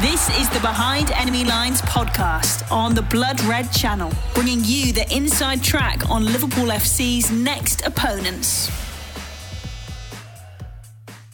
[0.00, 5.04] This is the Behind Enemy Lines podcast on the Blood Red channel, bringing you the
[5.14, 8.70] inside track on Liverpool FC's next opponents.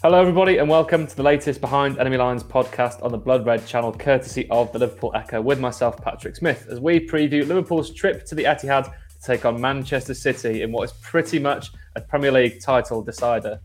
[0.03, 3.65] Hello, everybody, and welcome to the latest Behind Enemy Lines podcast on the Blood Red
[3.69, 8.26] channel, courtesy of the Liverpool Echo, with myself, Patrick Smith, as we preview Liverpool's trip
[8.26, 8.92] to the Etihad to
[9.22, 13.60] take on Manchester City in what is pretty much a Premier League title decider.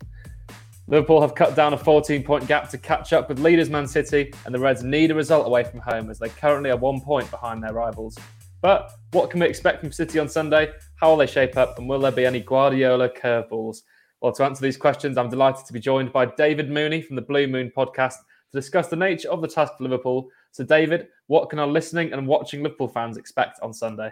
[0.88, 4.34] Liverpool have cut down a 14 point gap to catch up with leaders Man City,
[4.46, 7.30] and the Reds need a result away from home as they currently are one point
[7.32, 8.18] behind their rivals.
[8.62, 10.72] But what can we expect from City on Sunday?
[10.96, 13.82] How will they shape up, and will there be any Guardiola curveballs?
[14.22, 17.24] Well, to answer these questions, I'm delighted to be joined by David Mooney from the
[17.24, 18.16] Blue Moon podcast
[18.52, 20.30] to discuss the nature of the task for Liverpool.
[20.52, 24.12] So, David, what can our listening and watching Liverpool fans expect on Sunday?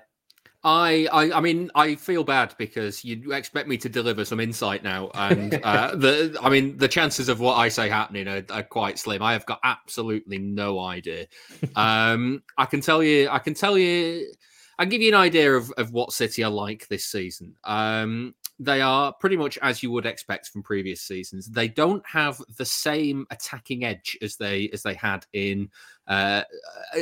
[0.64, 4.84] I, I, I mean, I feel bad because you expect me to deliver some insight
[4.84, 8.64] now, and uh, the, I mean, the chances of what I say happening are, are
[8.64, 9.22] quite slim.
[9.22, 11.28] I have got absolutely no idea.
[11.76, 14.32] um, I can tell you, I can tell you,
[14.78, 17.56] I can give you an idea of, of what City are like this season.
[17.64, 21.48] Um, they are pretty much as you would expect from previous seasons.
[21.48, 25.70] They don't have the same attacking edge as they as they had in
[26.08, 26.44] uh,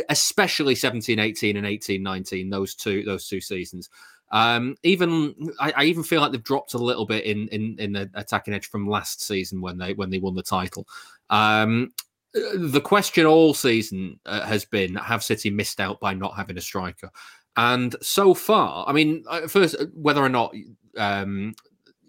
[0.09, 3.89] especially 17 18 and 18 19 those two those two seasons.
[4.31, 7.94] Um, even I, I, even feel like they've dropped a little bit in in in
[7.94, 10.85] the attacking edge from last season when they when they won the title.
[11.30, 11.94] Um,
[12.33, 16.61] the question all season uh, has been have City missed out by not having a
[16.61, 17.09] striker?
[17.58, 20.53] And so far, I mean, uh, first, uh, whether or not
[20.95, 21.55] um,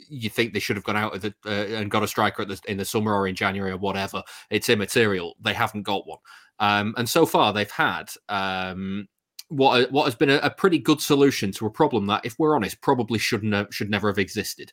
[0.09, 2.77] you think they should have gone out the, uh, and got a striker the, in
[2.77, 5.37] the summer or in January or whatever, it's immaterial.
[5.41, 6.19] They haven't got one.
[6.61, 9.09] Um, and so far, they've had um,
[9.49, 12.55] what what has been a, a, pretty good solution to a problem that, if we're
[12.55, 14.73] honest, probably shouldn't have, should never have existed.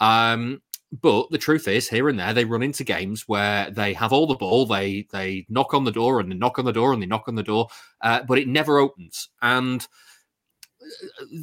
[0.00, 0.62] Um,
[1.02, 4.26] but the truth is, here and there, they run into games where they have all
[4.26, 7.02] the ball, they they knock on the door and they knock on the door and
[7.02, 7.68] they knock on the door,
[8.02, 9.28] uh, but it never opens.
[9.42, 9.86] And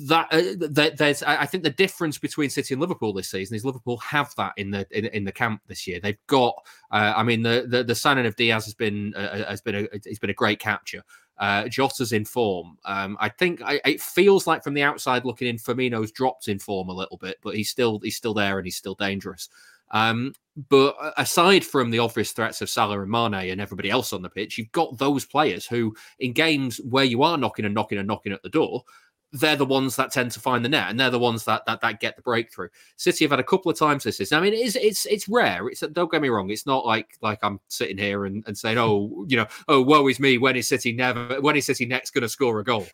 [0.08, 3.66] that, uh, that, there's I think the difference between City and Liverpool this season is
[3.66, 6.00] Liverpool have that in the in, in the camp this year.
[6.02, 6.56] They've got
[6.92, 9.76] uh, I mean the, the, the signing of Diaz has been uh, uh has been
[9.76, 11.04] a it's been a great capture.
[11.38, 12.78] Uh, Jota's in form.
[12.86, 16.60] Um, I think I, it feels like from the outside looking in, Firmino's dropped in
[16.60, 19.50] form a little bit, but he's still he's still there and he's still dangerous.
[19.92, 20.34] Um,
[20.70, 24.30] but aside from the obvious threats of Salah and Mane and everybody else on the
[24.30, 28.08] pitch, you've got those players who, in games where you are knocking and knocking and
[28.08, 28.84] knocking at the door,
[29.34, 31.82] they're the ones that tend to find the net, and they're the ones that that,
[31.82, 32.70] that get the breakthrough.
[32.98, 34.38] City have had a couple of times this season.
[34.38, 35.68] I mean, it's it's it's rare.
[35.68, 36.52] It's don't get me wrong.
[36.52, 40.08] It's not like like I'm sitting here and, and saying, oh, you know, oh, woe
[40.08, 40.38] is me.
[40.38, 41.42] When is City never?
[41.42, 42.86] When is City next going to score a goal?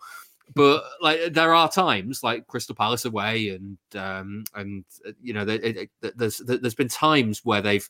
[0.55, 5.43] But like there are times like Crystal Palace away, and um and uh, you know,
[5.43, 7.87] it, it, there's there's been times where they've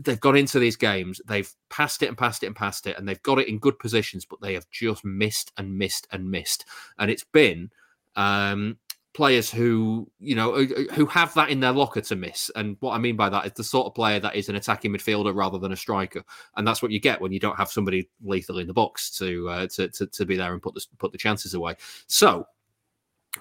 [0.00, 3.08] they've got into these games, they've passed it and passed it and passed it, and
[3.08, 6.64] they've got it in good positions, but they have just missed and missed and missed.
[6.98, 7.70] And it's been
[8.16, 8.78] um,
[9.14, 12.50] players who you know who have that in their locker to miss.
[12.56, 14.92] And what I mean by that is the sort of player that is an attacking
[14.92, 16.22] midfielder rather than a striker,
[16.56, 19.48] and that's what you get when you don't have somebody lethal in the box to
[19.48, 21.74] uh, to, to, to be there and put the put the chances away.
[22.06, 22.46] So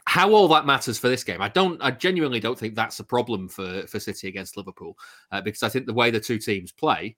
[0.06, 1.82] how all that matters for this game, I don't.
[1.82, 4.98] I genuinely don't think that's a problem for for City against Liverpool
[5.32, 7.18] uh, because I think the way the two teams play,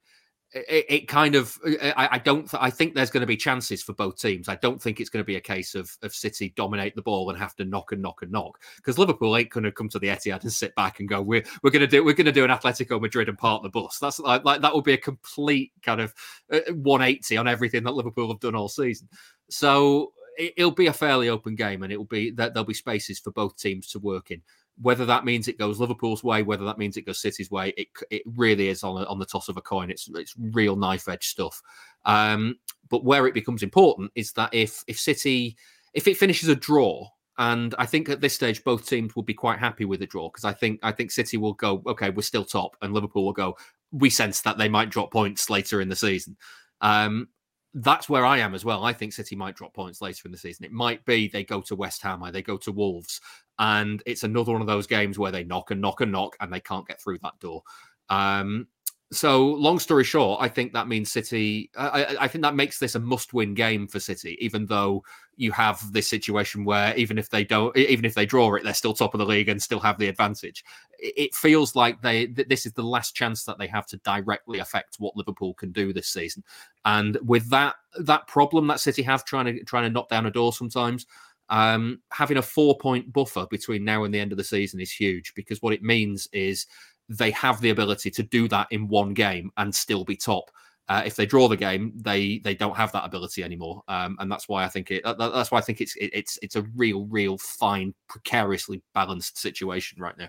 [0.54, 1.56] it, it kind of.
[1.64, 2.48] I, I don't.
[2.48, 4.48] Th- I think there's going to be chances for both teams.
[4.48, 7.30] I don't think it's going to be a case of of City dominate the ball
[7.30, 9.98] and have to knock and knock and knock because Liverpool ain't going to come to
[9.98, 12.32] the Etihad and sit back and go, we're we're going to do we're going to
[12.32, 13.98] do an Atletico Madrid and part the bus.
[13.98, 16.14] That's like, like that would be a complete kind of
[16.52, 19.08] uh, 180 on everything that Liverpool have done all season.
[19.50, 23.30] So it'll be a fairly open game, and it'll be that there'll be spaces for
[23.30, 24.42] both teams to work in.
[24.80, 27.88] Whether that means it goes Liverpool's way, whether that means it goes City's way, it
[28.10, 29.90] it really is on on the toss of a coin.
[29.90, 31.62] It's it's real knife edge stuff.
[32.04, 32.56] Um,
[32.88, 35.56] but where it becomes important is that if if City
[35.92, 37.08] if it finishes a draw,
[37.38, 40.28] and I think at this stage both teams will be quite happy with a draw
[40.28, 43.32] because I think I think City will go okay, we're still top, and Liverpool will
[43.32, 43.56] go.
[43.92, 46.36] We sense that they might drop points later in the season.
[46.80, 47.28] Um,
[47.74, 48.84] that's where I am as well.
[48.84, 50.64] I think City might drop points later in the season.
[50.64, 53.20] It might be they go to West Ham or they go to Wolves,
[53.58, 56.52] and it's another one of those games where they knock and knock and knock and
[56.52, 57.62] they can't get through that door.
[58.08, 58.68] Um,
[59.14, 61.70] so, long story short, I think that means City.
[61.76, 65.04] I, I, think that makes this a must-win game for City, even though
[65.36, 68.74] you have this situation where even if they don't, even if they draw it, they're
[68.74, 70.64] still top of the league and still have the advantage.
[70.98, 74.96] It feels like they this is the last chance that they have to directly affect
[74.98, 76.42] what Liverpool can do this season.
[76.84, 80.30] And with that that problem that City have trying to trying to knock down a
[80.30, 81.06] door sometimes,
[81.50, 85.34] um, having a four-point buffer between now and the end of the season is huge
[85.34, 86.66] because what it means is
[87.08, 90.50] they have the ability to do that in one game and still be top.
[90.88, 94.30] Uh, if they draw the game, they they don't have that ability anymore, um, and
[94.30, 95.02] that's why I think it.
[95.02, 99.98] that's why I think it's it, it's it's a real, real fine, precariously balanced situation
[99.98, 100.28] right now.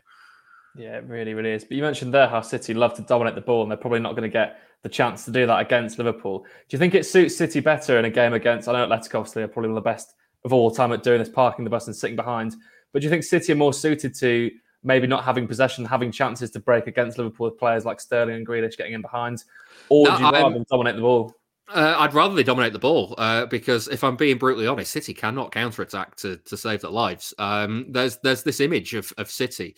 [0.77, 1.66] Yeah, it really, really is.
[1.66, 4.12] But you mentioned there how City love to dominate the ball, and they're probably not
[4.12, 6.39] going to get the chance to do that against Liverpool.
[6.39, 8.69] Do you think it suits City better in a game against?
[8.69, 10.13] I know Atletico obviously are probably one of the best
[10.45, 12.56] of all time at doing this, parking the bus and sitting behind.
[12.94, 14.51] But do you think City are more suited to
[14.85, 18.47] maybe not having possession, having chances to break against Liverpool with players like Sterling and
[18.47, 19.43] Grealish getting in behind,
[19.89, 21.35] or do you rather dominate the ball?
[21.67, 25.15] Uh, I'd rather they dominate the ball uh, because if I'm being brutally honest, City
[25.15, 27.33] cannot counter attack to, to save their lives.
[27.39, 29.75] Um, there's there's this image of, of City.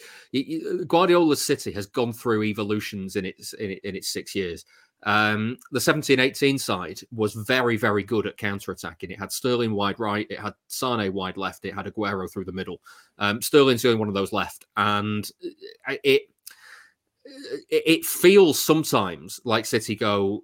[0.85, 4.65] Guardiola's City has gone through evolutions in its in, in its six years.
[5.03, 9.11] Um, the 17 18 side was very, very good at counter attacking.
[9.11, 12.51] It had Sterling wide right, it had Sane wide left, it had Aguero through the
[12.51, 12.81] middle.
[13.19, 14.65] Um, Sterling's the only one of those left.
[14.75, 15.29] And
[16.03, 16.23] it,
[17.69, 20.43] it feels sometimes like City go.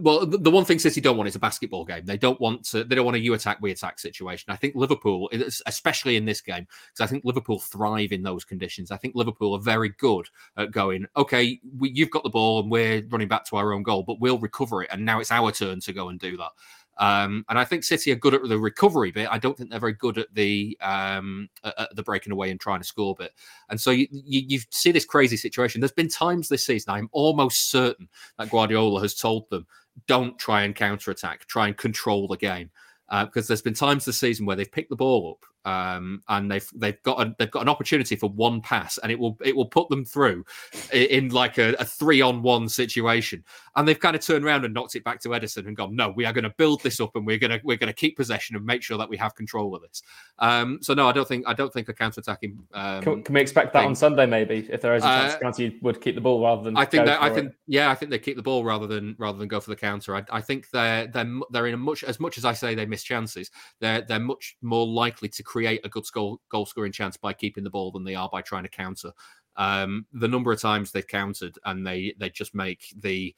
[0.00, 2.04] Well, the one thing City don't want is a basketball game.
[2.04, 2.84] They don't want to.
[2.84, 4.52] They don't want a you attack, we attack situation.
[4.52, 5.30] I think Liverpool,
[5.66, 8.90] especially in this game, because I think Liverpool thrive in those conditions.
[8.90, 11.06] I think Liverpool are very good at going.
[11.16, 14.20] Okay, we, you've got the ball and we're running back to our own goal, but
[14.20, 16.50] we'll recover it, and now it's our turn to go and do that.
[16.98, 19.28] Um, and I think City are good at the recovery bit.
[19.30, 22.80] I don't think they're very good at the um, at the breaking away and trying
[22.80, 23.32] to score bit.
[23.68, 25.80] And so you, you, you see this crazy situation.
[25.80, 28.08] There's been times this season I'm almost certain
[28.38, 29.66] that Guardiola has told them,
[30.06, 31.46] "Don't try and counter attack.
[31.46, 32.70] Try and control the game."
[33.08, 36.48] Uh, because there's been times this season where they've picked the ball up um, and
[36.48, 39.54] they've they've got a, they've got an opportunity for one pass, and it will it
[39.54, 40.44] will put them through
[40.92, 44.64] in, in like a, a, three on one situation, and they've kind of turned around
[44.64, 47.00] and knocked it back to Ederson and gone, no, we are going to build this
[47.00, 49.16] up, and we're going to we're going to keep possession and make sure that we
[49.16, 50.02] have control of this.
[50.38, 52.60] Um, so no, I don't think I don't think a counter attacking.
[52.72, 53.88] Um, can, can, we expect that thing.
[53.88, 54.26] on Sunday?
[54.26, 55.06] Maybe if there is a
[55.40, 56.76] chance, uh, you would keep the ball rather than.
[56.76, 57.56] I think that I think it.
[57.66, 60.14] yeah, I think they keep the ball rather than rather than go for the counter.
[60.14, 62.86] I, I think they're they're they're in a much as much as I say they
[62.86, 67.16] miss chances, they're they're much more likely to create a good score goal scoring chance
[67.16, 69.10] by keeping the ball than they are by trying to counter.
[69.56, 73.34] Um, the number of times they've countered and they they just make the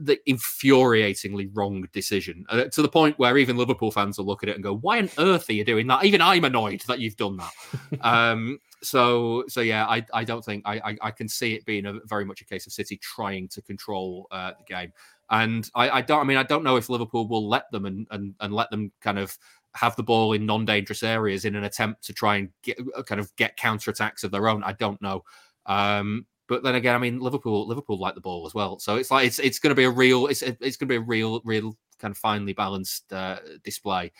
[0.00, 4.48] the infuriatingly wrong decision uh, to the point where even Liverpool fans will look at
[4.48, 7.16] it and go, "Why on earth are you doing that?" Even I'm annoyed that you've
[7.16, 7.52] done that.
[8.00, 11.84] um, so so yeah, I I don't think I, I, I can see it being
[11.84, 14.92] a very much a case of City trying to control uh, the game.
[15.28, 18.06] And I, I don't I mean I don't know if Liverpool will let them and
[18.10, 19.36] and, and let them kind of
[19.74, 23.20] have the ball in non-dangerous areas in an attempt to try and get uh, kind
[23.20, 24.62] of get counter attacks of their own.
[24.64, 25.24] I don't know.
[25.66, 29.10] Um, but then again, I mean, Liverpool Liverpool like the ball as well, so it's
[29.10, 31.40] like it's it's going to be a real it's it's going to be a real
[31.44, 34.10] real kind of finely balanced uh, display.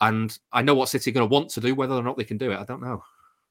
[0.00, 2.24] And I know what City are going to want to do, whether or not they
[2.24, 3.02] can do it, I don't know.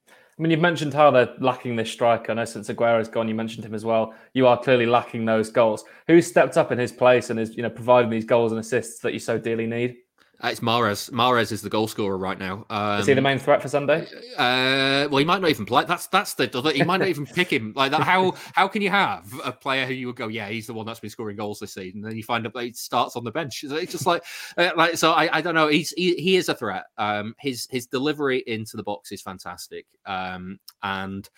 [0.08, 2.32] I mean, you've mentioned how they're lacking this striker.
[2.32, 4.14] I know since Aguero's gone, you mentioned him as well.
[4.32, 5.84] You are clearly lacking those goals.
[6.06, 9.00] Who stepped up in his place and is, you know, providing these goals and assists
[9.00, 9.96] that you so dearly need?
[10.42, 11.08] Uh, it's Mahrez.
[11.10, 12.66] Mahrez is the goal scorer right now.
[12.68, 14.08] Um, is he the main threat for Sunday?
[14.36, 15.84] Uh, well, he might not even play.
[15.84, 18.02] That's that's the he might not even pick him like that.
[18.02, 20.84] How how can you have a player who you would go, yeah, he's the one
[20.84, 23.22] that's been scoring goals this season, and then you find out that he starts on
[23.22, 23.62] the bench.
[23.62, 24.24] It's just like
[24.56, 25.12] uh, like so.
[25.12, 25.68] I, I don't know.
[25.68, 26.84] He's he, he is a threat.
[26.98, 29.86] Um, his his delivery into the box is fantastic.
[30.06, 31.28] Um, and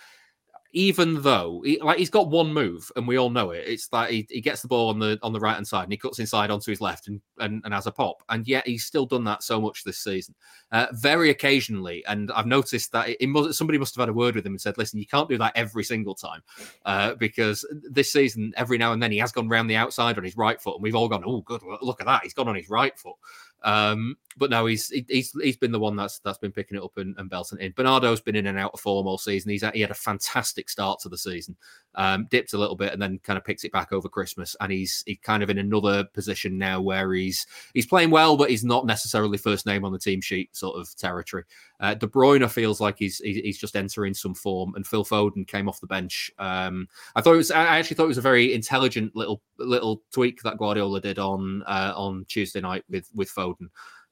[0.74, 3.64] even though he, like he's got one move and we all know it.
[3.64, 5.92] It's that he, he gets the ball on the on the right hand side and
[5.92, 8.24] he cuts inside onto his left and, and and has a pop.
[8.28, 10.34] And yet he's still done that so much this season.
[10.72, 14.12] Uh, very occasionally and i've noticed that it, it must, somebody must have had a
[14.12, 16.42] word with him and said listen you can't do that every single time.
[16.84, 20.24] Uh, because this season every now and then he has gone round the outside on
[20.24, 22.24] his right foot and we've all gone oh good look at that.
[22.24, 23.14] He's gone on his right foot
[23.64, 26.96] um, but no, he's he's he's been the one that's that's been picking it up
[26.96, 27.72] and, and belting in.
[27.72, 29.50] Bernardo's been in and out of form all season.
[29.50, 31.56] He's he had a fantastic start to the season,
[31.94, 34.54] um, dipped a little bit and then kind of picks it back over Christmas.
[34.60, 38.50] And he's he's kind of in another position now where he's he's playing well, but
[38.50, 41.44] he's not necessarily first name on the team sheet sort of territory.
[41.80, 45.68] Uh, De Bruyne feels like he's he's just entering some form, and Phil Foden came
[45.68, 46.30] off the bench.
[46.38, 50.02] Um, I thought it was I actually thought it was a very intelligent little little
[50.12, 53.68] tweak that Guardiola did on uh, on Tuesday night with with Foden.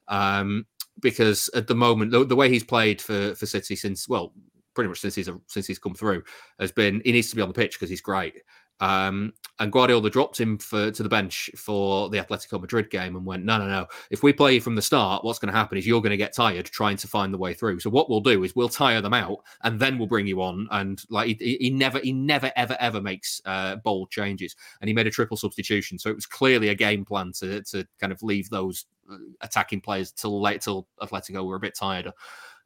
[0.08, 0.66] Um,
[1.00, 4.32] because at the moment, the, the, way he's played for for City since well,
[4.74, 6.22] pretty much since he's since he's come through,
[6.60, 8.34] has been he needs to be on the pitch because he's great.
[8.82, 13.24] Um, and Guardiola dropped him for to the bench for the Atletico Madrid game and
[13.24, 13.86] went, no, no, no.
[14.10, 16.34] If we play from the start, what's going to happen is you're going to get
[16.34, 17.78] tired trying to find the way through.
[17.78, 20.66] So what we'll do is we'll tire them out and then we'll bring you on.
[20.72, 24.56] And like he, he never, he never, ever, ever makes uh, bold changes.
[24.80, 27.86] And he made a triple substitution, so it was clearly a game plan to to
[28.00, 32.10] kind of leave those uh, attacking players till late till Atletico were a bit tired.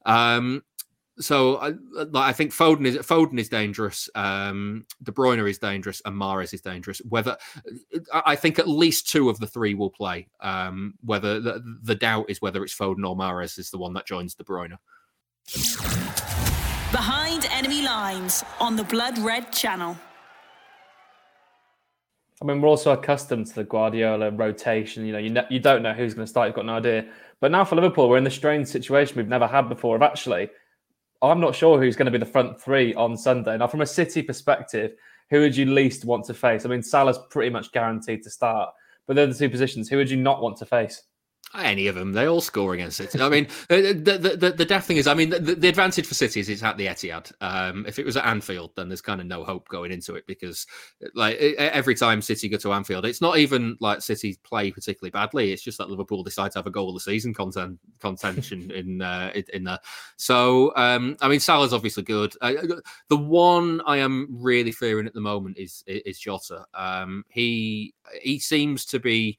[0.07, 0.63] Um,
[1.19, 1.73] so I,
[2.15, 4.11] I think Foden is Foden is dangerous.
[4.15, 7.01] Um, De Bruyne is dangerous, and Mahrez is dangerous.
[7.09, 7.37] Whether
[8.13, 10.29] I think at least two of the three will play.
[10.41, 14.07] Um, whether the, the doubt is whether it's Foden or Mahrez is the one that
[14.07, 14.77] joins De Bruyne.
[16.93, 19.97] Behind enemy lines on the Blood Red Channel.
[22.43, 25.07] I mean, we're also accustomed to the Guardiola rotation.
[25.07, 26.49] You know, you, ne- you don't know who's going to start.
[26.49, 27.07] You've got no idea.
[27.41, 30.51] But now for Liverpool, we're in the strange situation we've never had before of actually
[31.31, 33.57] I'm not sure who's going to be the front three on Sunday.
[33.57, 34.93] Now, from a City perspective,
[35.31, 36.65] who would you least want to face?
[36.65, 38.71] I mean, Salah's pretty much guaranteed to start,
[39.07, 39.89] but they're the two positions.
[39.89, 41.03] Who would you not want to face?
[41.59, 43.21] Any of them, they all score against City.
[43.21, 46.15] I mean, the, the the, the daft thing is, I mean, the, the advantage for
[46.15, 47.33] City is it's at the Etihad.
[47.41, 50.27] Um, if it was at Anfield, then there's kind of no hope going into it
[50.27, 50.67] because,
[51.15, 55.53] like, every time City go to Anfield, it's not even like City play particularly badly.
[55.53, 59.03] It's just that Liverpool decide to have a goal of the season content contention in
[59.03, 59.79] uh, in there.
[60.17, 62.35] So, um, I mean, Salah's obviously good.
[62.41, 62.53] Uh,
[63.09, 66.65] the one I am really fearing at the moment is is Jota.
[66.75, 69.39] Um, he he seems to be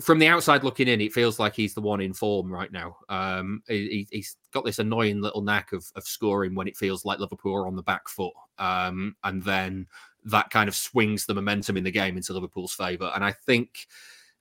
[0.00, 2.96] from the outside looking in, it feels like he's the one in form right now.
[3.08, 7.18] Um, he, has got this annoying little knack of, of scoring when it feels like
[7.18, 9.86] Liverpool are on the back foot, um, and then
[10.24, 13.12] that kind of swings the momentum in the game into Liverpool's favour.
[13.14, 13.86] And I think,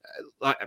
[0.04, 0.58] uh, like,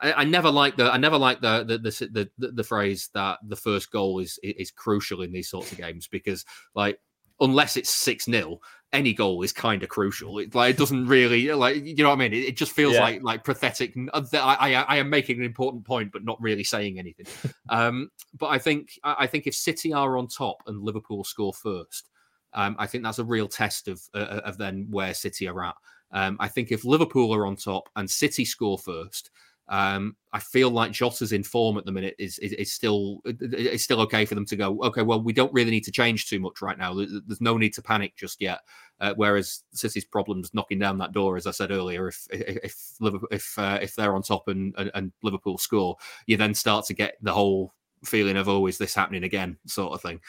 [0.00, 3.38] I, I never like the I never like the the, the the the phrase that
[3.46, 6.44] the first goal is is crucial in these sorts of games because
[6.74, 6.98] like
[7.40, 8.60] unless it's 6 0,
[8.92, 10.38] any goal is kind of crucial.
[10.38, 12.32] It, like, it doesn't really, like, you know what I mean?
[12.32, 13.02] It, it just feels yeah.
[13.02, 13.94] like like pathetic.
[14.12, 17.26] Uh, I, I, I, am making an important point, but not really saying anything.
[17.68, 22.10] um, but I think I think if City are on top and Liverpool score first,
[22.54, 25.64] um, I think that's a real test of uh, uh of then where City are
[25.64, 25.74] at.
[26.12, 29.30] Um, I think if Liverpool are on top and City score first,
[29.68, 33.82] um, I feel like Jota's in form at the minute is, is, is still it's
[33.82, 34.78] still okay for them to go.
[34.84, 36.94] Okay, well, we don't really need to change too much right now.
[36.94, 38.60] There's no need to panic just yet.
[39.00, 42.92] Uh, whereas City's problems knocking down that door, as I said earlier, if if
[43.30, 45.96] if uh, if they're on top and, and, and Liverpool score,
[46.26, 50.02] you then start to get the whole feeling of oh, this happening again, sort of
[50.02, 50.20] thing.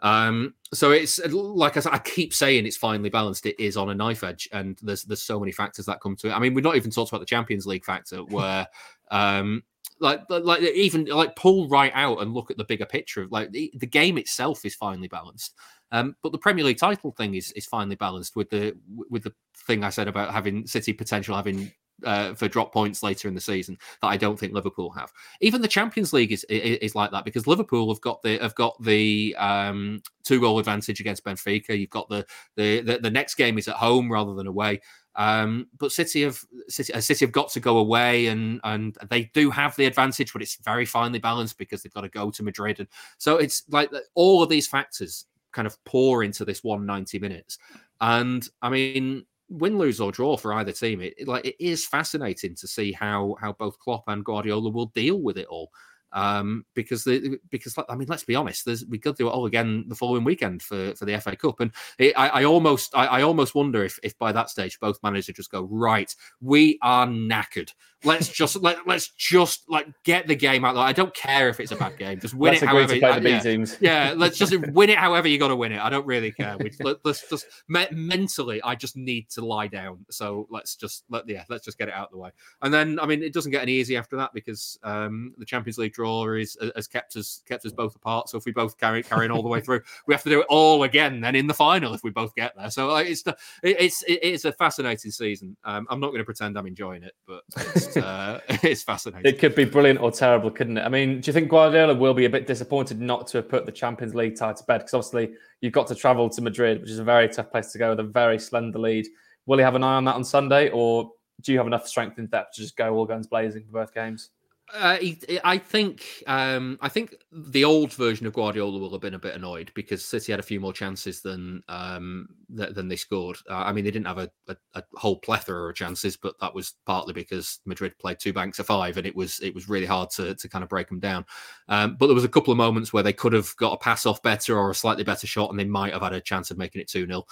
[0.00, 3.46] Um, so it's like I, said, I keep saying it's finely balanced.
[3.46, 6.28] It is on a knife edge, and there's there's so many factors that come to
[6.28, 6.32] it.
[6.32, 8.66] I mean, we've not even talked about the Champions League factor, where
[9.10, 9.62] um,
[10.00, 13.52] like like even like pull right out and look at the bigger picture of like
[13.52, 15.54] the, the game itself is finely balanced.
[15.92, 18.76] Um, but the Premier League title thing is is finely balanced with the
[19.08, 21.72] with the thing I said about having City potential having
[22.04, 25.12] uh, for drop points later in the season that I don't think Liverpool have.
[25.40, 28.54] Even the Champions League is, is, is like that because Liverpool have got the have
[28.54, 31.78] got the um, two goal advantage against Benfica.
[31.78, 32.26] You've got the,
[32.56, 34.80] the the, the next game is at home rather than away.
[35.16, 36.38] Um, but City have
[36.68, 40.32] City, uh, City have got to go away, and and they do have the advantage,
[40.32, 43.64] but it's very finely balanced because they've got to go to Madrid, and so it's
[43.70, 47.58] like all of these factors kind of pour into this 190 minutes.
[48.02, 52.54] And I mean, win, lose or draw for either team, it, like it is fascinating
[52.56, 55.70] to see how how both Klopp and Guardiola will deal with it all.
[56.16, 59.44] Um, because the because I mean, let's be honest, there's we could do it all
[59.44, 63.06] again the following weekend for, for the FA Cup, and it, I, I, almost I,
[63.06, 67.06] I, almost wonder if if by that stage both managers just go right, we are
[67.06, 67.70] knackered.
[68.02, 70.74] Let's just let let's just like get the game out.
[70.78, 72.68] I don't care if it's a bad game, just win let's it.
[72.70, 73.76] However, to play the yeah, teams.
[73.82, 74.96] yeah, let's just win it.
[74.96, 75.80] However you got to win it.
[75.80, 76.56] I don't really care.
[76.58, 80.06] We, let, us just me- mentally, I just need to lie down.
[80.10, 82.30] So let's just let yeah, let's just get it out of the way.
[82.62, 85.76] And then I mean, it doesn't get any easy after that because um, the Champions
[85.76, 86.05] League draw
[86.36, 88.28] is has kept us kept us both apart.
[88.28, 90.46] So if we both carry carrying all the way through, we have to do it
[90.48, 92.70] all again then in the final if we both get there.
[92.70, 95.56] So like, it's the, it's it's a fascinating season.
[95.64, 97.42] Um, I'm not going to pretend I'm enjoying it, but
[97.74, 99.26] it's, uh, it's fascinating.
[99.26, 100.82] It could be brilliant or terrible, couldn't it?
[100.82, 103.66] I mean, do you think Guardiola will be a bit disappointed not to have put
[103.66, 104.78] the Champions League tie to bed?
[104.78, 107.78] Because obviously you've got to travel to Madrid, which is a very tough place to
[107.78, 109.06] go with a very slender lead.
[109.46, 111.10] Will he have an eye on that on Sunday, or
[111.40, 113.94] do you have enough strength and depth to just go all guns blazing for both
[113.94, 114.30] games?
[114.74, 114.98] Uh,
[115.44, 119.36] I think um, I think the old version of Guardiola will have been a bit
[119.36, 123.36] annoyed because City had a few more chances than um, th- than they scored.
[123.48, 126.52] Uh, I mean, they didn't have a, a, a, whole plethora of chances, but that
[126.52, 129.86] was partly because Madrid played two banks of five, and it was it was really
[129.86, 131.24] hard to to kind of break them down.
[131.68, 134.04] Um, but there was a couple of moments where they could have got a pass
[134.04, 136.58] off better or a slightly better shot, and they might have had a chance of
[136.58, 137.24] making it two 0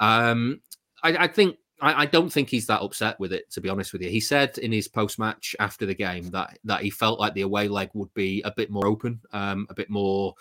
[0.00, 0.60] um,
[1.02, 3.92] I, I think I, I, don't think he's that upset with it, to be honest
[3.92, 4.08] with you.
[4.08, 7.42] He said in his post match after the game that that he felt like the
[7.42, 10.34] away leg would be a bit more open, um, a bit more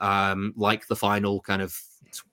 [0.00, 1.78] um, like the final kind of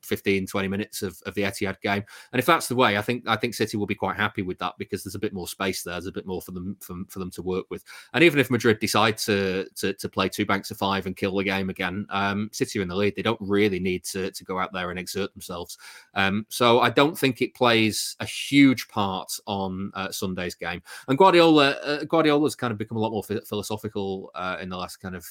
[0.04, 2.04] 15, 20 minutes of, of the Etihad game.
[2.32, 4.58] And if that's the way, I think I think City will be quite happy with
[4.60, 5.94] that because there's a bit more space there.
[5.94, 7.84] There's a bit more for them for, for them to work with.
[8.14, 11.36] And even if Madrid decide to to, to play two banks of five and kill
[11.36, 13.16] the game again, um, City are in the lead.
[13.16, 15.78] They don't really need to, to go out there and exert themselves.
[16.14, 20.82] Um, so I don't think it plays a huge part on uh, Sunday's game.
[21.08, 24.98] And Guardiola uh, Guardiola's kind of become a lot more philosophical uh, in the last
[24.98, 25.26] kind of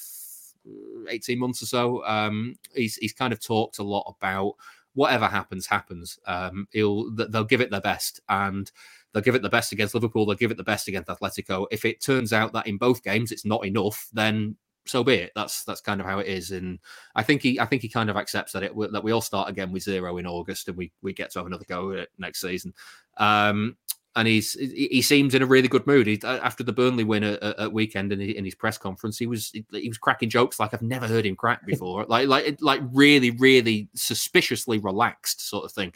[1.09, 2.05] 18 months or so.
[2.05, 4.55] Um, he's he's kind of talked a lot about
[4.93, 6.19] whatever happens, happens.
[6.25, 8.71] Um, he'll they'll give it their best, and
[9.13, 10.25] they'll give it the best against Liverpool.
[10.25, 11.67] They'll give it the best against Atletico.
[11.71, 14.55] If it turns out that in both games it's not enough, then
[14.85, 15.31] so be it.
[15.35, 16.79] That's that's kind of how it is, and
[17.15, 19.49] I think he I think he kind of accepts that it that we all start
[19.49, 22.09] again with zero in August, and we we get to have another go at it
[22.17, 22.73] next season.
[23.17, 23.77] Um,
[24.15, 26.07] and he's he seems in a really good mood.
[26.07, 29.51] He, after the Burnley win at, at weekend in, in, his press conference, he was
[29.51, 33.31] he was cracking jokes like I've never heard him crack before, like like like really
[33.31, 35.93] really suspiciously relaxed sort of thing.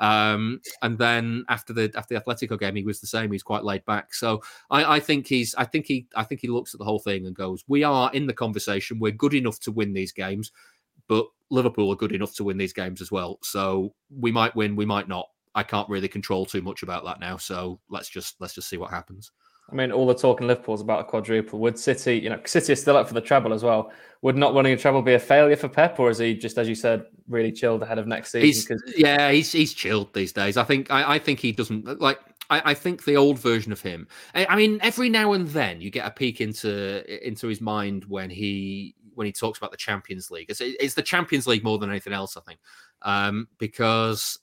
[0.00, 3.30] Um, and then after the after the Atletico game, he was the same.
[3.30, 4.14] He's quite laid back.
[4.14, 6.98] So I, I think he's I think he I think he looks at the whole
[6.98, 8.98] thing and goes, "We are in the conversation.
[8.98, 10.50] We're good enough to win these games,
[11.06, 13.38] but Liverpool are good enough to win these games as well.
[13.42, 17.20] So we might win, we might not." I can't really control too much about that
[17.20, 17.36] now.
[17.36, 19.32] So let's just let's just see what happens.
[19.70, 21.58] I mean, all the talk in Liverpool is about a quadruple.
[21.60, 23.92] Would City, you know, City is still up for the treble as well.
[24.22, 26.68] Would not winning a treble be a failure for Pep, or is he just, as
[26.68, 28.78] you said, really chilled ahead of next season?
[28.84, 30.56] He's, yeah, he's he's chilled these days.
[30.56, 32.18] I think I, I think he doesn't like.
[32.50, 34.08] I, I, think the old version of him.
[34.34, 38.04] I, I mean, every now and then you get a peek into into his mind
[38.06, 40.50] when he when he talks about the Champions League.
[40.50, 42.58] It's, it's the Champions League more than anything else, I think,
[43.02, 44.38] um, because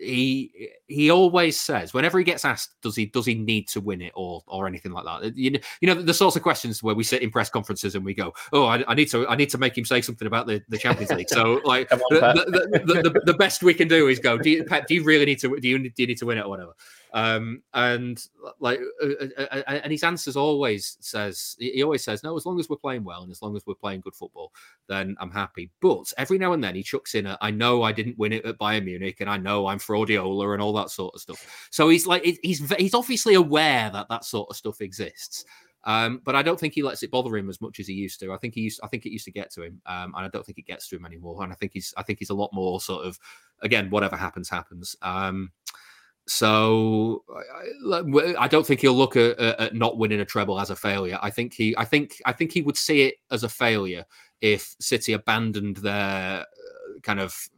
[0.00, 4.00] he he always says whenever he gets asked does he does he need to win
[4.00, 6.94] it or or anything like that you know you know the sorts of questions where
[6.94, 9.50] we sit in press conferences and we go oh I, I need to I need
[9.50, 11.28] to make him say something about the, the Champions League.
[11.28, 14.86] So like on, the, the, the, best we can do is go do you, Pat,
[14.86, 16.72] do you really need to do you, do you need to win it or whatever
[17.12, 18.22] um, and
[18.60, 22.36] like, uh, uh, uh, uh, and his answers always says he always says no.
[22.36, 24.52] As long as we're playing well and as long as we're playing good football,
[24.88, 25.70] then I'm happy.
[25.80, 28.58] But every now and then he chucks in I know I didn't win it at
[28.58, 31.68] Bayern Munich, and I know I'm fraudiola and all that sort of stuff.
[31.70, 35.44] So he's like, he's he's obviously aware that that sort of stuff exists.
[35.86, 38.18] Um, but I don't think he lets it bother him as much as he used
[38.18, 38.32] to.
[38.32, 40.28] I think he used, I think it used to get to him, um, and I
[40.28, 41.44] don't think it gets to him anymore.
[41.44, 43.16] And I think he's, I think he's a lot more sort of,
[43.62, 44.96] again, whatever happens, happens.
[45.00, 45.52] Um,
[46.28, 48.02] so I,
[48.38, 51.18] I, don't think he'll look at, at, not winning a treble as a failure.
[51.22, 54.04] I think he, I think, I think he would see it as a failure
[54.40, 56.44] if City abandoned their uh,
[57.02, 57.48] kind of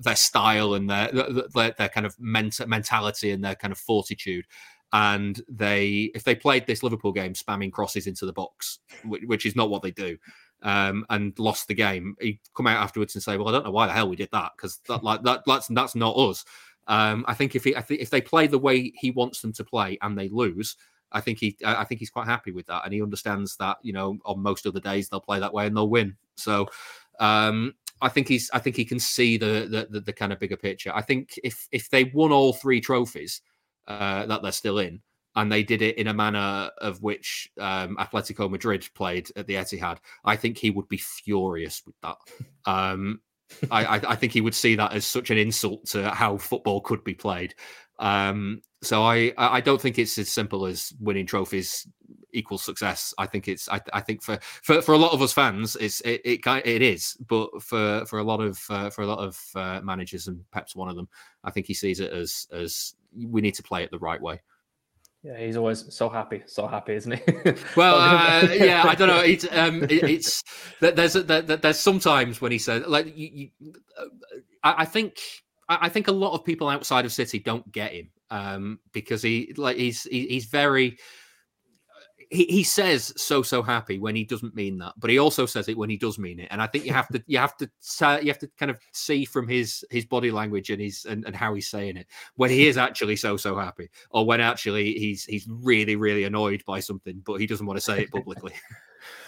[0.00, 1.10] their style and their
[1.54, 4.44] their, their kind of ment- mentality and their kind of fortitude.
[4.92, 9.46] And they, if they played this Liverpool game spamming crosses into the box, which, which
[9.46, 10.16] is not what they do,
[10.62, 13.70] um, and lost the game, he'd come out afterwards and say, "Well, I don't know
[13.70, 16.44] why the hell we did that because that like that that's that's not us."
[16.88, 19.52] Um, I think if he, I think if they play the way he wants them
[19.54, 20.76] to play and they lose,
[21.12, 23.92] I think he, I think he's quite happy with that, and he understands that you
[23.92, 26.16] know on most of the days they'll play that way and they'll win.
[26.36, 26.66] So
[27.20, 30.38] um, I think he's, I think he can see the, the the, the kind of
[30.38, 30.92] bigger picture.
[30.94, 33.42] I think if if they won all three trophies
[33.86, 35.00] uh, that they're still in,
[35.36, 39.54] and they did it in a manner of which um, Atletico Madrid played at the
[39.54, 42.16] Etihad, I think he would be furious with that.
[42.64, 43.20] Um,
[43.70, 47.02] I, I, think he would see that as such an insult to how football could
[47.02, 47.54] be played.
[47.98, 51.86] Um, so I, I don't think it's as simple as winning trophies
[52.32, 53.12] equals success.
[53.18, 56.00] I think it's I, I think for, for for a lot of us fans, it's
[56.02, 59.40] it it, it is, but for for a lot of uh, for a lot of
[59.54, 61.08] uh, managers and Pep's one of them,
[61.42, 64.40] I think he sees it as as we need to play it the right way.
[65.22, 67.52] Yeah, he's always so happy, so happy, isn't he?
[67.76, 69.20] well, uh, yeah, I don't know.
[69.20, 70.44] It's um, it, it's
[70.80, 74.04] there's there, there's sometimes when he says like you, you uh,
[74.62, 75.18] I, I think
[75.68, 79.52] I think a lot of people outside of City don't get him um, because he
[79.56, 80.98] like he's he, he's very
[82.30, 85.68] he, he says so so happy when he doesn't mean that, but he also says
[85.68, 86.48] it when he does mean it.
[86.50, 87.70] And I think you have to you have to
[88.22, 91.34] you have to kind of see from his his body language and his and, and
[91.34, 95.24] how he's saying it when he is actually so so happy, or when actually he's
[95.24, 98.52] he's really really annoyed by something, but he doesn't want to say it publicly.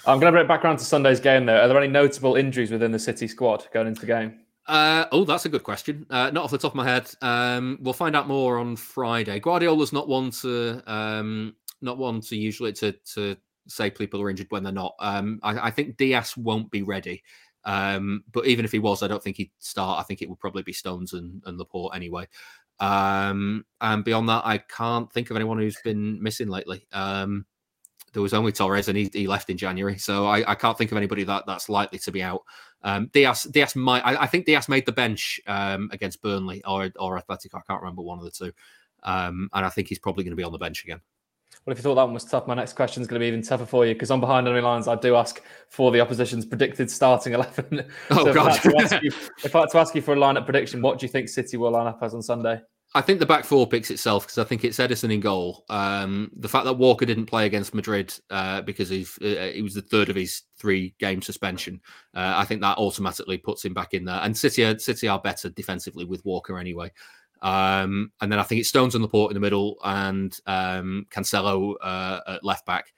[0.07, 1.47] I'm going to bring it back around to Sunday's game.
[1.47, 4.41] Though, are there any notable injuries within the City squad going into the game?
[4.67, 6.07] Uh, oh, that's a good question.
[6.11, 7.11] Uh, not off the top of my head.
[7.23, 9.41] Um, we'll find out more on Friday.
[9.41, 13.37] Guardiola's not one to um, not one to usually to to
[13.69, 14.95] say people are injured when they're not.
[15.01, 17.23] Um, I, I, think Dias won't be ready.
[17.65, 20.01] Um, but even if he was, I don't think he'd start.
[20.01, 22.27] I think it would probably be Stones and, and Laporte anyway.
[22.81, 26.87] Um, and beyond that, I can't think of anyone who's been missing lately.
[26.93, 27.45] Um,
[28.13, 29.99] There was only Torres, and he, he left in January.
[29.99, 32.43] So I, I can't think of anybody that that's likely to be out.
[32.83, 34.01] Um, Dias Dias might.
[34.01, 37.55] I, I think Dias made the bench um, against Burnley or or Athletic.
[37.55, 38.53] I can't remember one of the two.
[39.03, 41.01] Um, and I think he's probably going to be on the bench again.
[41.65, 43.29] Well, if you thought that one was tough, my next question is going to be
[43.29, 46.47] even tougher for you because on behind enemy lines, I do ask for the opposition's
[46.47, 47.85] predicted starting eleven.
[48.11, 48.59] Oh so God!
[48.65, 49.13] If I, had you,
[49.45, 51.57] if I, had to ask you for a lineup prediction, what do you think City
[51.59, 52.61] will line up as on Sunday?
[52.93, 55.65] I think the back four picks itself because I think it's Ederson in goal.
[55.69, 59.75] Um, the fact that Walker didn't play against Madrid uh, because he uh, he was
[59.75, 61.81] the third of his three game suspension,
[62.17, 64.21] uh, I think that automatically puts him back in there.
[64.23, 66.91] And City, City are better defensively with Walker anyway.
[67.43, 71.07] Um, and then I think it's Stones on the port in the middle and um,
[71.11, 72.93] Cancelo uh, at left back.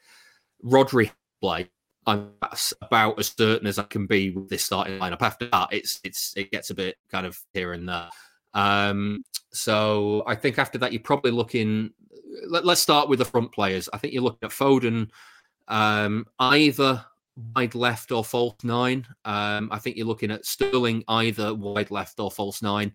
[0.64, 1.68] Rodri play.
[2.06, 5.22] I'm that's about as certain as I can be with this starting lineup.
[5.22, 8.08] After that, it's it's it gets a bit kind of here and there.
[8.54, 11.90] Um, so I think after that, you're probably looking.
[12.48, 13.88] Let, us start with the front players.
[13.92, 15.10] I think you're looking at Foden,
[15.68, 17.04] um, either
[17.54, 19.06] wide left or false nine.
[19.24, 22.92] Um, I think you're looking at Sterling either wide left or false nine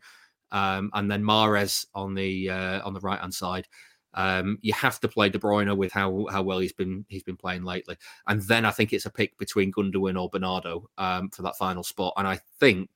[0.52, 3.68] um, and then Mahrez on the uh, on the right hand side.
[4.14, 7.38] Um, you have to play De Bruyne with how how well he's been he's been
[7.38, 11.44] playing lately, and then I think it's a pick between Gundogan or Bernardo um, for
[11.44, 12.14] that final spot.
[12.18, 12.90] And I think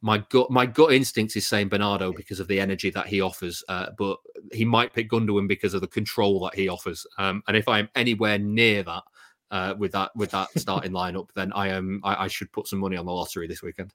[0.00, 3.64] my gut my gut instinct is saying Bernardo because of the energy that he offers,
[3.68, 4.18] uh, but
[4.52, 7.06] he might pick Gundogan because of the control that he offers.
[7.18, 9.02] Um, and if I'm anywhere near that
[9.50, 12.78] uh, with that with that starting lineup, then I am I, I should put some
[12.78, 13.92] money on the lottery this weekend.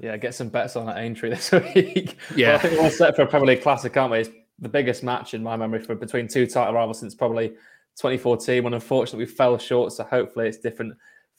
[0.00, 2.18] Yeah, get some bets on that Aintree this week.
[2.34, 4.18] Yeah, well, I think we're set for a Premier League Classic, aren't we?
[4.20, 8.64] It's the biggest match in my memory for between two title rivals since probably 2014.
[8.64, 10.94] When unfortunately we fell short, so hopefully it's different.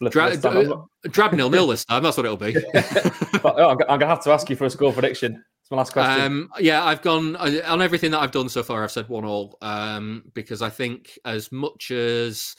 [0.09, 2.03] Dra- drab nil nil this time.
[2.03, 2.53] That's what it'll be.
[2.73, 5.43] but, oh, I'm, gonna have to ask you for a score prediction.
[5.61, 6.21] It's my last question.
[6.21, 8.83] Um, yeah, I've gone uh, on everything that I've done so far.
[8.83, 12.55] I've said one all um, because I think as much as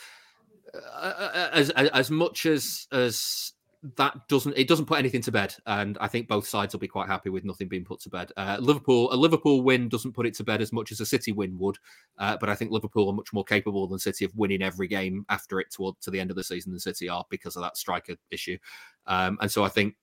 [0.75, 3.53] uh, uh as as much as as
[3.97, 6.89] that doesn't it doesn't put anything to bed, and I think both sides will be
[6.89, 8.33] quite happy with nothing being put to bed.
[8.37, 11.33] Uh, Liverpool a Liverpool win doesn't put it to bed as much as a City
[11.33, 11.77] win would,
[12.19, 15.27] uh, but I think Liverpool are much more capable than City of winning every game
[15.29, 17.77] after it toward to the end of the season than City are because of that
[17.77, 18.57] striker issue,
[19.07, 19.97] um, and so I think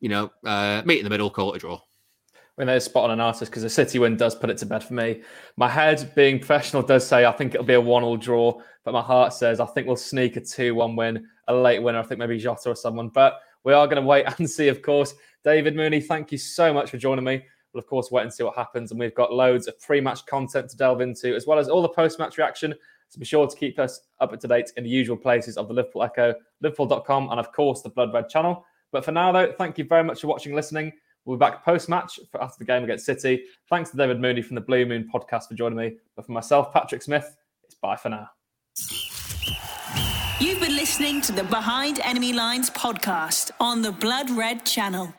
[0.00, 1.76] you know uh, meet in the middle, call it a draw.
[1.76, 4.66] I mean, there's spot on an artist because a City win does put it to
[4.66, 5.22] bed for me.
[5.56, 9.00] My head, being professional, does say I think it'll be a one-all draw, but my
[9.00, 11.98] heart says I think we'll sneak a two-one win, a late winner.
[11.98, 14.68] I think maybe Jota or someone, but we are going to wait and see.
[14.68, 17.44] Of course, David Mooney, thank you so much for joining me.
[17.72, 20.68] We'll of course wait and see what happens, and we've got loads of pre-match content
[20.70, 22.74] to delve into, as well as all the post-match reaction.
[23.08, 25.74] So be sure to keep us up to date in the usual places of the
[25.74, 28.64] Liverpool Echo, Liverpool.com, and of course the Blood Red channel.
[28.90, 30.92] But for now, though, thank you very much for watching, listening.
[31.24, 33.44] We'll be back post match after the game against City.
[33.68, 35.96] Thanks to David Mooney from the Blue Moon podcast for joining me.
[36.16, 38.28] But for myself, Patrick Smith, it's bye for now.
[40.42, 45.14] You've been listening to the Behind Enemy Lines podcast on the Blood Red channel.